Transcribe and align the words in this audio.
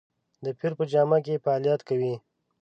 د 0.43 0.45
پیر 0.59 0.71
په 0.79 0.83
جامه 0.91 1.17
کې 1.25 1.41
فعالیت 1.43 1.81
کوي. 1.89 2.13